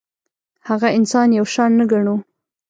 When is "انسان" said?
0.97-1.27